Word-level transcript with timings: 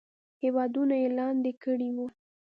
هیوادونه 0.43 0.95
یې 1.01 1.09
لاندې 1.17 1.51
کړي 1.63 1.89
وو. 1.95 2.07